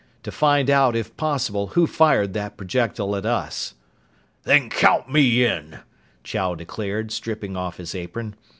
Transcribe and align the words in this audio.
"To 0.23 0.31
find 0.31 0.67
out, 0.71 0.95
if 0.95 1.15
possible, 1.15 1.67
who 1.77 1.85
fired 1.85 2.33
that 2.33 2.57
projectile 2.57 3.15
at 3.15 3.23
us." 3.23 3.75
"Then 4.45 4.67
count 4.71 5.11
me 5.11 5.45
in!" 5.45 5.81
Chow 6.23 6.55
declared, 6.55 7.11
stripping 7.11 7.55
off 7.55 7.77
his 7.77 7.93
apron. 7.93 8.33